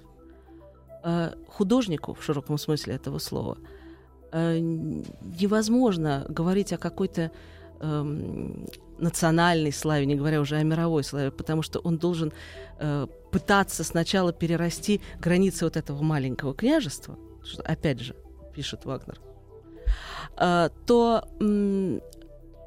[1.47, 3.58] художнику в широком смысле этого слова,
[4.34, 7.32] невозможно говорить о какой-то
[7.80, 8.67] эм,
[8.99, 12.34] национальной славе, не говоря уже о мировой славе, потому что он должен
[12.80, 18.15] э, пытаться сначала перерасти границы вот этого маленького княжества, что, опять же,
[18.54, 19.19] пишет Вагнер,
[20.38, 21.99] э, то э,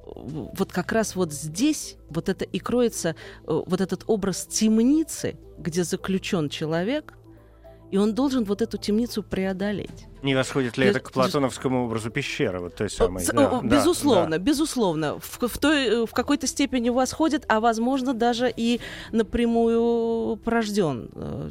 [0.04, 5.84] вот как раз вот здесь вот это и кроется э, вот этот образ темницы, где
[5.84, 7.14] заключен человек,
[7.92, 10.06] и он должен вот эту темницу преодолеть.
[10.22, 13.22] Не восходит ли это к платоновскому образу пещеры, вот той самой?
[13.26, 14.38] Да, безусловно, да.
[14.38, 15.18] безусловно.
[15.18, 21.10] В, в, той, в какой-то степени восходит, а возможно даже и напрямую порожден.
[21.14, 21.50] Э,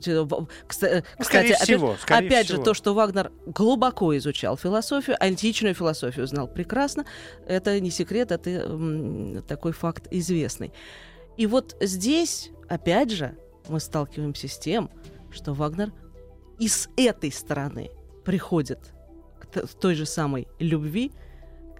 [0.67, 2.57] кстати, скорее опять, всего, скорее опять всего.
[2.57, 7.05] же, то, что Вагнер глубоко изучал философию, античную философию знал прекрасно,
[7.45, 10.73] это не секрет, это такой факт известный.
[11.37, 13.37] И вот здесь, опять же,
[13.69, 14.89] мы сталкиваемся с тем,
[15.29, 15.91] что Вагнер
[16.61, 17.89] и с этой стороны
[18.23, 18.79] приходит
[19.39, 21.11] к той же самой любви,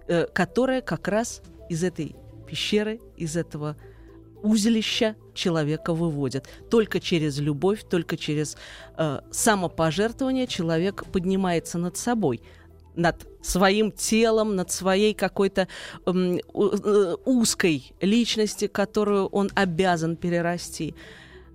[0.08, 1.40] э, которая как раз
[1.70, 2.16] из этой
[2.48, 3.76] пещеры, из этого
[4.42, 6.48] узелища человека выводит.
[6.68, 8.56] Только через любовь, только через
[8.98, 12.42] э, самопожертвование человек поднимается над собой,
[12.96, 15.68] над своим телом, над своей какой-то
[16.06, 16.38] э,
[17.24, 20.96] узкой личности, которую он обязан перерасти.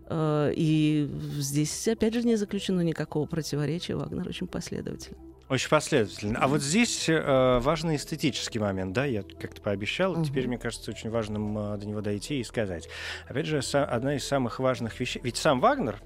[0.09, 3.95] Э, и здесь, опять же, не заключено никакого противоречия.
[3.95, 5.17] Вагнер очень последовательный.
[5.49, 6.39] Очень последовательно.
[6.39, 10.25] А вот здесь э, важный эстетический момент, да, я как-то пообещал, угу.
[10.25, 12.89] теперь, мне кажется, очень важным э, до него дойти и сказать.
[13.27, 16.01] Опять же, са- одна из самых важных вещей, ведь сам Вагнер,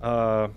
[0.00, 0.48] э,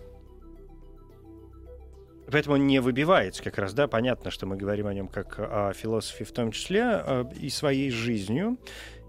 [2.31, 5.73] поэтому он не выбивается как раз, да, понятно, что мы говорим о нем как о
[5.73, 8.59] философе в том числе, э, и своей жизнью,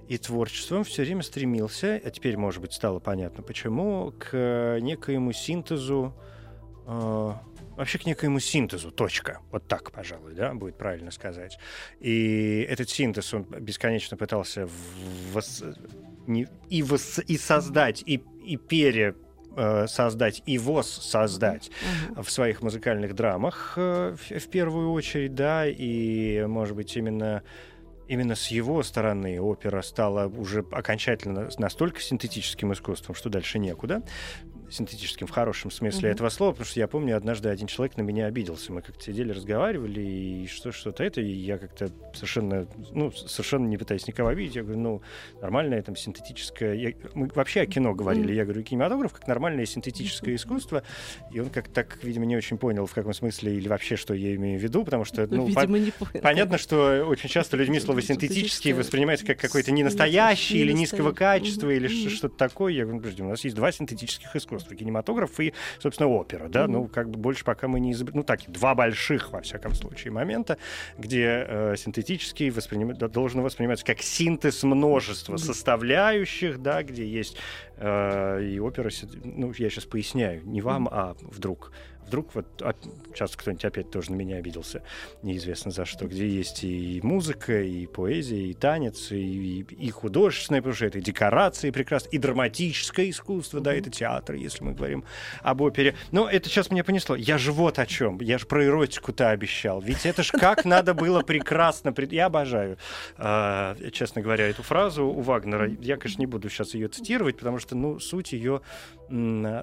[0.09, 6.15] и творчеством все время стремился, а теперь, может быть, стало понятно почему, к некоему синтезу,
[6.87, 7.33] э,
[7.77, 9.41] вообще к некоему синтезу, точка.
[9.51, 11.59] Вот так, пожалуй, да, будет правильно сказать.
[12.01, 14.69] И этот синтез он бесконечно пытался
[15.33, 15.63] вос,
[16.27, 19.15] не, и, вос, и создать, и, и пере
[19.57, 22.23] э, создать и воссоздать uh-huh.
[22.23, 27.43] в своих музыкальных драмах э, в первую очередь, да, и, может быть, именно
[28.13, 34.03] именно с его стороны опера стала уже окончательно настолько синтетическим искусством, что дальше некуда
[34.73, 36.13] синтетическим в хорошем смысле mm-hmm.
[36.13, 38.73] этого слова, потому что я помню, однажды один человек на меня обиделся.
[38.73, 43.77] Мы как-то сидели, разговаривали, и что, что-то это, и я как-то совершенно, ну, совершенно не
[43.77, 45.03] пытаясь никого обидеть, я говорю, ну,
[45.41, 46.75] нормальное там синтетическое...
[46.75, 48.37] Я, мы вообще о кино говорили, mm-hmm.
[48.37, 50.83] я говорю, кинематограф как нормальное синтетическое искусство,
[51.31, 54.35] и он как так, видимо, не очень понял, в каком смысле или вообще, что я
[54.35, 56.21] имею в виду, потому что, ну, видимо, по- не понял.
[56.23, 61.89] понятно, что очень часто людьми слово синтетический воспринимается как какой-то ненастоящий или низкого качества, или
[62.09, 62.73] что-то такое.
[62.73, 66.69] Я говорю, подожди, у нас есть два синтетических искусства, кинематограф и, собственно, опера, да, mm-hmm.
[66.69, 70.13] ну, как бы больше пока мы не изобрели, ну, так, два больших, во всяком случае,
[70.13, 70.59] момента,
[70.99, 72.95] где э, синтетический восприним...
[72.95, 75.39] должен восприниматься как синтез множества mm-hmm.
[75.39, 77.37] составляющих, да, где есть
[77.77, 78.91] э, и опера,
[79.25, 80.93] ну, я сейчас поясняю, не вам, mm-hmm.
[80.93, 81.73] а вдруг
[82.13, 82.75] вдруг вот а,
[83.15, 84.83] сейчас кто-нибудь опять тоже на меня обиделся,
[85.23, 90.75] неизвестно за что, где есть и музыка, и поэзия, и танец, и, и художественное, потому
[90.75, 95.05] что это и декорации прекрасно, и драматическое искусство, да, это театр, если мы говорим
[95.41, 95.95] об опере.
[96.11, 97.17] Но это сейчас мне понесло.
[97.17, 98.21] Я же вот о чем.
[98.21, 99.81] Я же про эротику-то обещал.
[99.81, 101.95] Ведь это ж как надо было прекрасно.
[102.11, 102.77] Я обожаю,
[103.17, 105.71] а, честно говоря, эту фразу у Вагнера.
[105.81, 108.61] Я, конечно, не буду сейчас ее цитировать, потому что, ну, суть ее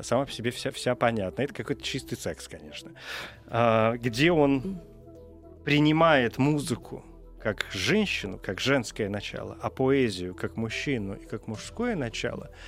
[0.03, 1.41] сама по себе вся, вся понятна.
[1.41, 2.91] Это какой-то чистый секс, конечно.
[3.47, 4.79] А, где он
[5.65, 7.03] принимает музыку
[7.41, 12.51] как женщину, как женское начало, а поэзию как мужчину и как мужское начало—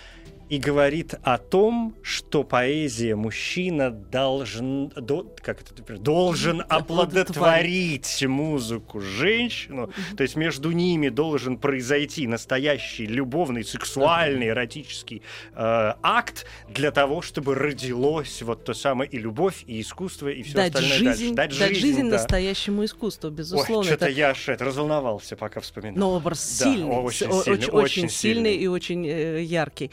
[0.51, 8.99] и говорит о том, что поэзия мужчина должен, до, как это, например, должен оплодотворить музыку
[8.99, 15.21] женщину, то есть между ними должен произойти настоящий любовный, сексуальный, эротический
[15.53, 20.55] э, акт для того, чтобы родилось вот то самое и любовь, и искусство, и все
[20.55, 21.59] дать остальное жизнь, дальше.
[21.59, 22.17] Дать, дать жизнь, жизнь да.
[22.17, 23.77] настоящему искусству, безусловно.
[23.77, 24.13] Ой, что-то это...
[24.13, 25.97] я это разолновался, пока вспоминал.
[25.97, 29.91] Но образ да, сильный, очень, сильный, очень, очень сильный и очень э, яркий.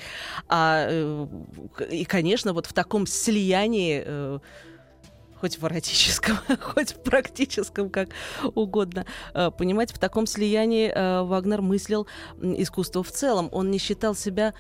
[0.49, 1.27] А, э,
[1.91, 4.39] и, конечно, вот в таком слиянии э,
[5.41, 8.09] хоть в эротическом, хоть в практическом, как
[8.55, 9.07] угодно.
[9.35, 10.93] Э, понимаете, в таком слиянии
[11.25, 12.07] Вагнер мыслил
[12.41, 13.49] искусство в целом.
[13.53, 14.55] Он не считал себя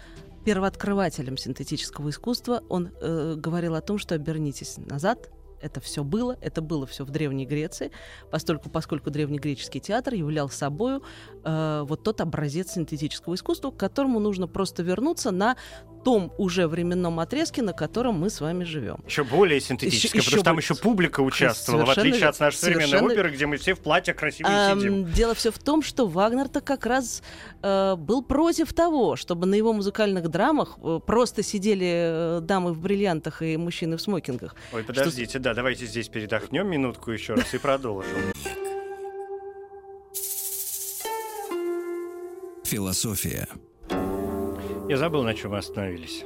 [0.45, 2.63] первооткрывателем синтетического искусства.
[2.69, 5.31] Он э, говорил о том, что обернитесь назад,
[5.61, 7.91] это все было, это было все в Древней Греции,
[8.31, 11.01] поскольку, поскольку древнегреческий театр являл собой
[11.45, 15.57] э, вот тот образец синтетического искусства, к которому нужно просто вернуться на
[16.09, 19.05] том уже временном отрезке, на котором мы с вами живем.
[19.07, 23.31] Еще более синтетическое, потому что там еще публика участвовала, в отличие от нашей современной оперы,
[23.31, 25.13] где мы все в платьях красиво эм, сидим.
[25.13, 27.23] Дело все в том, что Вагнер-то как раз
[27.63, 32.81] э, был против того, чтобы на его музыкальных драмах э, просто сидели э, дамы в
[32.81, 34.57] бриллиантах и мужчины в смокингах.
[34.73, 35.41] Ой, подождите, что...
[35.41, 38.17] да, давайте здесь передохнем минутку еще раз и продолжим.
[42.65, 43.47] Философия.
[44.89, 46.25] Я забыл, на чем мы остановились.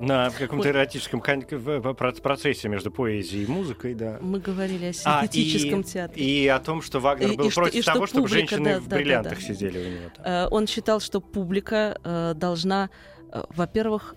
[0.00, 4.18] На каком-то эротическом процессе между поэзией и музыкой, да.
[4.20, 6.24] Мы говорили о синтетическом а, и, театре.
[6.24, 8.74] И о том, что Вагнер и, был и против что, того, что публика, чтобы женщины
[8.74, 9.54] да, в да, бриллиантах да, да.
[9.54, 10.10] сидели у него.
[10.16, 10.26] Там.
[10.26, 12.90] Э, он считал, что публика э, должна,
[13.32, 14.16] э, во-первых,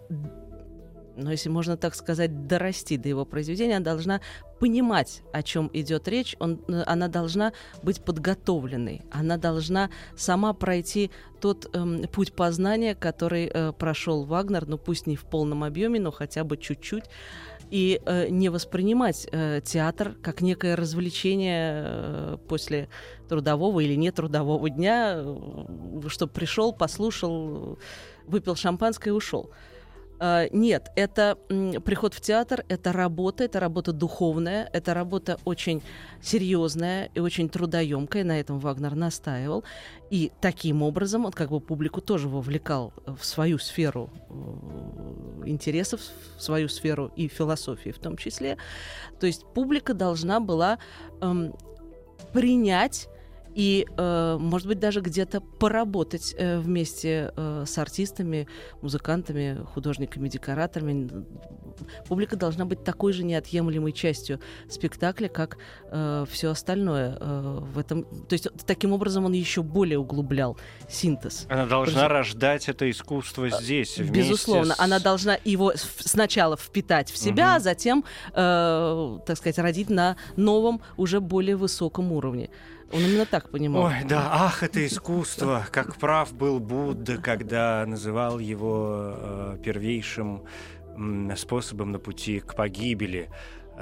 [1.17, 4.21] ну, если можно так сказать, дорасти до его произведения, она должна
[4.59, 7.53] понимать, о чем идет речь, он, э, она должна
[7.83, 11.11] быть подготовленной, она должна сама пройти
[11.41, 16.11] тот эм, путь познания, который э, прошел Вагнер, ну пусть не в полном объеме, но
[16.11, 17.05] хотя бы чуть-чуть,
[17.69, 22.89] и э, не воспринимать э, театр как некое развлечение э, после
[23.27, 27.77] трудового или нетрудового дня, э, что пришел, послушал,
[28.25, 29.51] выпил шампанское и ушел.
[30.51, 31.37] Нет, это
[31.85, 35.83] приход в театр, это работа, это работа духовная, это работа очень
[36.21, 39.63] серьезная и очень трудоемкая, на этом Вагнер настаивал.
[40.09, 46.01] И таким образом он как бы публику тоже вовлекал в свою сферу э, интересов,
[46.37, 48.57] в свою сферу и философии в том числе.
[49.19, 50.79] То есть публика должна была
[51.21, 51.53] эм,
[52.31, 53.09] принять
[53.57, 58.47] и, э, может быть, даже где-то поработать э, вместе э, с артистами,
[58.83, 61.09] музыкантами, художниками, декораторами.
[62.07, 64.39] Публика должна быть такой же неотъемлемой частью
[64.69, 65.57] спектакля, как
[65.89, 68.03] э, все остальное э, в этом.
[68.03, 70.55] То есть таким образом он еще более углублял
[70.87, 71.47] синтез.
[71.49, 72.13] Она должна Потому...
[72.13, 73.97] рождать это искусство здесь.
[73.97, 74.79] Безусловно, с...
[74.79, 77.55] она должна его сначала впитать в себя, угу.
[77.55, 82.51] а затем, э, так сказать, родить на новом, уже более высоком уровне.
[82.91, 83.85] Он именно так понимал.
[83.85, 85.67] Ой, да, ах, это искусство.
[85.71, 90.43] Как прав был Будда, когда называл его э, первейшим
[91.35, 93.29] способом на пути к погибели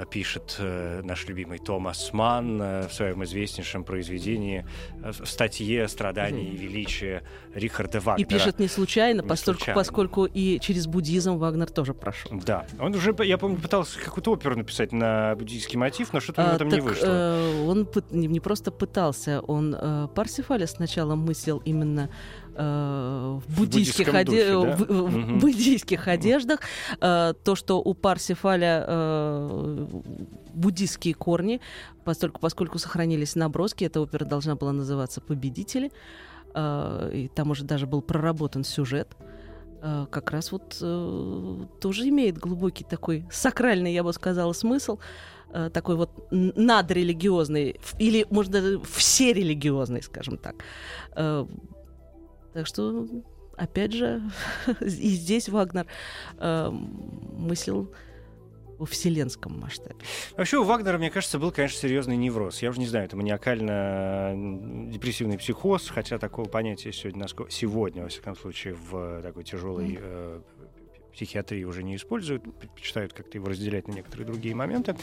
[0.04, 4.66] пишет э, наш любимый Томас Манн э, в своем известнейшем произведении
[5.02, 7.22] э, в статье «Страдания и величие»
[7.54, 8.28] Рихарда Вагнера.
[8.28, 9.80] И пишет не случайно, не поскольку, случайно.
[9.80, 12.32] поскольку и через буддизм Вагнер тоже прошел.
[12.44, 16.52] Да, он уже, я помню, пытался какую-то оперу написать на буддийский мотив, но что-то а,
[16.52, 17.06] в этом так, не вышло.
[17.06, 24.24] Э, он не, просто пытался, он э, Парсифаля сначала мыслил именно э, в буддийских, оде...
[24.24, 24.76] духе, да?
[24.76, 26.60] в, в буддийских одеждах.
[27.00, 29.86] Э, то, что у Парсифаля э,
[30.54, 31.60] буддийские корни,
[32.04, 35.92] поскольку, поскольку сохранились наброски, эта опера должна была называться «Победители».
[36.54, 39.16] Э, и там уже даже был проработан сюжет
[39.82, 44.98] э, как раз вот э, тоже имеет глубокий такой сакральный, я бы сказала, смысл
[45.52, 50.64] э, такой вот надрелигиозный или, можно все религиозный, скажем так.
[52.56, 53.06] Э, так что,
[53.56, 54.22] опять же,
[54.80, 55.86] и здесь Вагнер
[56.38, 57.92] э, мыслил
[58.78, 59.96] во вселенском масштабе.
[60.36, 62.60] Вообще у Вагнера, мне кажется, был, конечно, серьезный невроз.
[62.60, 68.74] Я уже не знаю, это маниакально-депрессивный психоз, хотя такого понятия сегодня, сегодня, во всяком случае,
[68.74, 70.40] в такой тяжелой э,
[71.16, 74.96] психиатрии уже не используют, предпочитают как-то его разделять на некоторые другие моменты.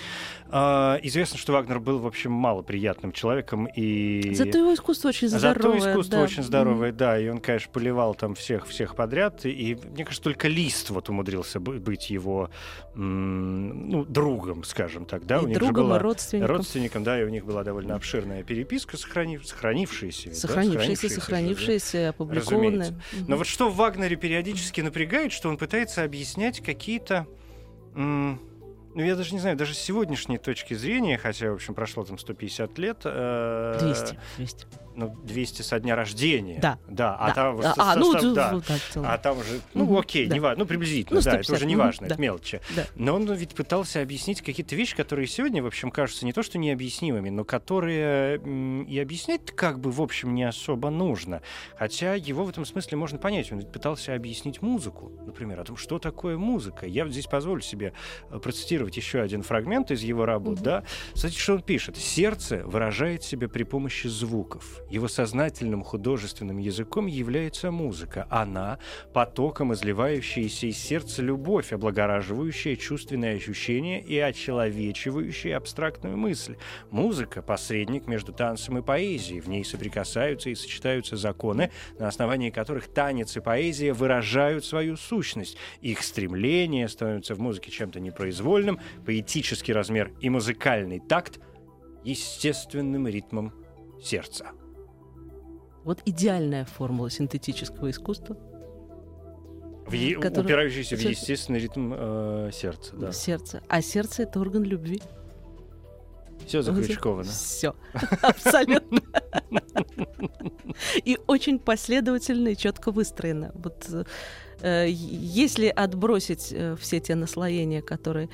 [0.49, 3.65] А, известно, что Вагнер был, в общем, малоприятным человеком.
[3.65, 4.33] И...
[4.35, 5.79] Зато его искусство очень здоровое.
[5.79, 6.23] Зато искусство да.
[6.23, 6.97] очень здоровое, mm-hmm.
[6.97, 7.19] да.
[7.19, 9.45] И он, конечно, поливал там всех, всех подряд.
[9.45, 12.51] И, мне кажется, только Лист вот умудрился быть его
[12.93, 15.25] ну, другом, скажем так.
[15.25, 15.37] Да?
[15.37, 15.97] И у них другом, была...
[15.97, 16.55] и родственником.
[16.55, 19.47] Родственником, да, и у них была довольно обширная переписка, сохранив...
[19.47, 20.33] сохранившаяся.
[20.33, 21.15] Сохранившаяся, да?
[21.15, 22.89] сохранившаяся, сохранившаяся, опубликованная.
[22.89, 23.25] Mm-hmm.
[23.27, 27.27] Но вот что в Вагнере периодически напрягает, что он пытается объяснять какие-то...
[27.95, 28.37] ну,
[28.95, 32.77] я даже не знаю, даже с сегодняшней точки зрения, хотя, в общем, прошло там 150
[32.77, 33.01] лет...
[33.05, 34.65] Э, 200, 200
[34.95, 36.59] ну, 200 со дня рождения.
[36.59, 36.77] Да.
[36.87, 37.33] Да, а да.
[37.33, 37.61] там...
[37.61, 38.51] А, а, ну, да.
[38.51, 39.61] Ну, да, а там уже...
[39.73, 40.35] Ну, угу, окей, да.
[40.35, 40.63] не важно.
[40.63, 42.21] Ну, приблизительно, ну, да, это уже не важно, угу, это да.
[42.21, 42.61] мелочи.
[42.75, 42.85] Да.
[42.95, 46.57] Но он ведь пытался объяснить какие-то вещи, которые сегодня, в общем, кажутся не то, что
[46.57, 48.37] необъяснимыми, но которые
[48.85, 51.41] и объяснять как бы, в общем, не особо нужно.
[51.77, 53.51] Хотя его в этом смысле можно понять.
[53.51, 56.85] Он ведь пытался объяснить музыку, например, о том, что такое музыка.
[56.85, 57.93] Я здесь позволю себе
[58.29, 60.63] э, процитировать еще один фрагмент из его работ, Мгм.
[60.63, 60.83] да.
[61.13, 61.97] Смотрите, что он пишет.
[61.97, 64.81] Сердце выражает себя при помощи звуков.
[64.93, 68.27] Его сознательным художественным языком является музыка.
[68.29, 68.77] Она—
[69.13, 76.57] потоком изливающаяся из сердца любовь, облагораживающая чувственные ощущения и очеловечивающая абстрактную мысль.
[76.91, 79.39] Музыка— посредник между танцем и поэзией.
[79.39, 85.57] В ней соприкасаются и сочетаются законы, на основании которых танец и поэзия выражают свою сущность.
[85.81, 91.39] Их стремление становится в музыке чем-то непроизвольным, поэтический размер и музыкальный такт—
[92.03, 93.53] естественным ритмом
[93.99, 94.51] сердца.
[95.83, 98.37] Вот идеальная формула синтетического искусства.
[99.87, 102.95] В е- Который- Упирающийся в естественный ритм э, сердца.
[102.95, 103.11] Да.
[103.11, 103.61] Сердце.
[103.67, 105.01] А сердце это орган любви.
[106.47, 107.29] Все закрючковано.
[107.29, 107.75] Все.
[108.21, 108.99] Абсолютно.
[111.03, 113.51] И очень последовательно и четко выстроено.
[113.55, 113.87] Вот
[114.61, 118.29] э, если отбросить э, все те наслоения, которые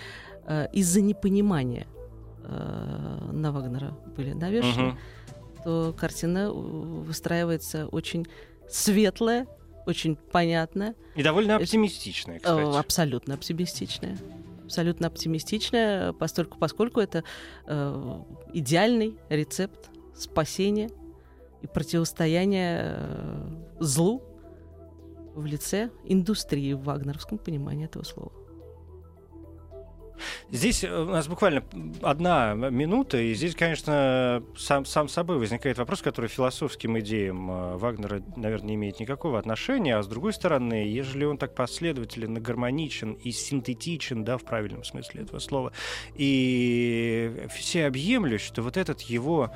[0.46, 1.88] э, из-за непонимания
[2.44, 5.00] э, на Вагнера были навешаны, Мгм.
[5.64, 8.28] То картина э, выстраивается очень
[8.70, 9.48] светлая,
[9.86, 12.78] очень понятная, И довольно оптимистичная, Э, кстати.
[12.78, 14.18] Абсолютно оптимистичная.
[14.66, 17.24] Абсолютно оптимистичная, поскольку, поскольку это
[17.66, 18.20] э,
[18.54, 20.92] идеальный рецепт спасения
[21.62, 23.48] и противостояния э,
[23.80, 24.22] злу
[25.34, 28.32] в лице индустрии в вагнеровском понимании этого слова.
[30.52, 31.64] Здесь э, у нас буквально
[32.02, 38.22] одна минута, и здесь, конечно, сам, сам собой возникает вопрос, который философским идеям э, Вагнера,
[38.36, 43.14] наверное, не имеет никакого отношения, а с другой стороны, ежели он так последователен и гармоничен
[43.14, 45.72] и синтетичен, да, в правильном смысле этого слова,
[46.16, 49.52] и всеобъемлющ, то вот этот его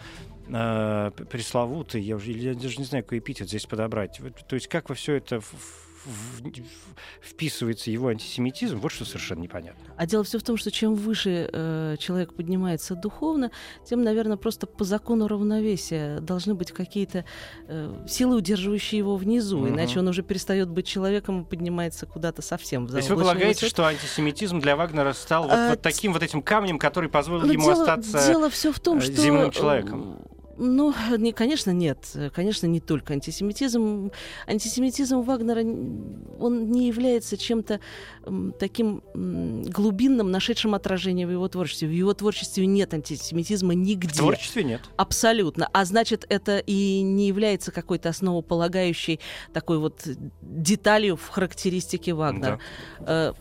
[0.47, 4.89] э, пресловутый, я уже я даже не знаю, какой эпитет здесь подобрать, то есть как
[4.89, 5.41] во все это
[6.06, 9.84] в- в- в- вписывается его антисемитизм, вот что совершенно непонятно.
[9.97, 13.51] А дело все в том, что чем выше э, человек поднимается духовно,
[13.86, 17.26] тем, наверное, просто по закону равновесия должны быть какие-то
[17.68, 19.60] э, силы, удерживающие его внизу.
[19.60, 19.70] Мгм.
[19.76, 23.70] Иначе он уже перестает быть человеком и поднимается куда-то совсем То есть вы полагаете, высоты.
[23.70, 27.54] что антисемитизм для Вагнера стал вот, А, вот таким вот этим камнем, который позволил Но
[27.54, 28.26] ему дело, остаться...
[28.28, 30.20] дело все в том, э, что земным э, человеком?
[30.58, 31.97] Ну, не, конечно, нет.
[32.36, 34.12] Конечно, не только антисемитизм.
[34.47, 35.62] Антисемитизм Вагнера,
[36.39, 37.80] он не является чем-то
[38.60, 41.88] таким глубинным, нашедшим отражение в его творчестве.
[41.88, 44.14] В его творчестве нет антисемитизма В нигде.
[44.20, 44.82] творчестве нет.
[44.97, 45.70] Абсолютно.
[45.74, 49.20] А значит, это и не является какой-то основополагающей
[49.54, 50.01] такой вот
[50.41, 52.60] деталью в характеристике Вагнера.
[52.99, 53.34] Э,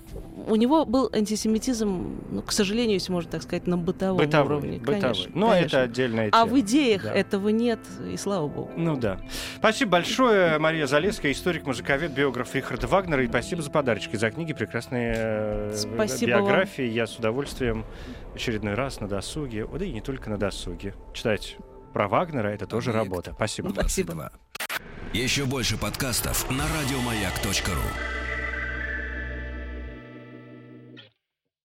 [0.46, 4.78] у него был антисемитизм, ну, к сожалению, если можно так сказать, на бытовом Бытовой, уровне.
[4.78, 5.00] бытовой.
[5.00, 5.76] Конечно, Но конечно.
[5.76, 6.52] это отдельная А тема.
[6.56, 7.12] в идеях Да.
[7.12, 8.70] этого нет, и слава богу.
[8.76, 9.20] Ну да.
[9.56, 13.24] Спасибо большое, Мария Залеская, историк, музыковед, биограф Рихарда Вагнера.
[13.24, 16.44] И спасибо за подарочки, за книги, прекрасные э, Спасибо вам.
[16.44, 16.84] биографии.
[16.84, 17.84] Я с удовольствием
[18.34, 21.56] очередной раз на досуге, да и не только на досуге, читать
[21.92, 23.06] про Вагнера, это тоже Объект.
[23.06, 23.32] работа.
[23.34, 23.70] Спасибо.
[23.70, 24.14] Спасибо.
[24.14, 24.32] 22.
[25.12, 28.21] Еще больше подкастов на радиомаяк.ру.